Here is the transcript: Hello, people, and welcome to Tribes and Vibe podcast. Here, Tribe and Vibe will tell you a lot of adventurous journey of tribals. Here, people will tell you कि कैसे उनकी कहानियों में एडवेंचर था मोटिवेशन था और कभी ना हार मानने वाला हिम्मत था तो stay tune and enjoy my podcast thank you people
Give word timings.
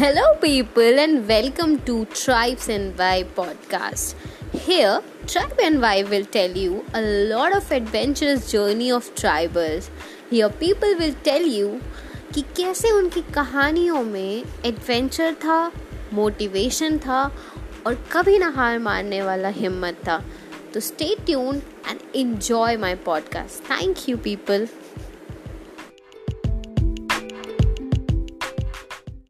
Hello, 0.00 0.34
people, 0.40 0.98
and 0.98 1.28
welcome 1.28 1.72
to 1.80 2.06
Tribes 2.06 2.70
and 2.70 2.96
Vibe 2.96 3.32
podcast. 3.38 4.14
Here, 4.66 5.02
Tribe 5.26 5.58
and 5.62 5.76
Vibe 5.76 6.08
will 6.08 6.24
tell 6.24 6.50
you 6.50 6.86
a 6.94 7.02
lot 7.02 7.54
of 7.54 7.70
adventurous 7.70 8.50
journey 8.50 8.90
of 8.90 9.14
tribals. 9.14 9.90
Here, 10.30 10.48
people 10.48 10.94
will 11.00 11.12
tell 11.22 11.44
you 11.56 11.68
कि 12.32 12.42
कैसे 12.56 12.90
उनकी 12.90 13.22
कहानियों 13.34 14.02
में 14.04 14.44
एडवेंचर 14.66 15.34
था 15.44 15.60
मोटिवेशन 16.12 16.98
था 17.06 17.22
और 17.86 18.02
कभी 18.12 18.38
ना 18.38 18.48
हार 18.56 18.78
मानने 18.88 19.22
वाला 19.22 19.48
हिम्मत 19.60 20.00
था 20.08 20.22
तो 20.74 20.80
stay 20.80 21.14
tune 21.26 21.62
and 21.88 22.00
enjoy 22.16 22.76
my 22.86 22.96
podcast 23.04 23.70
thank 23.70 24.08
you 24.08 24.16
people 24.24 24.66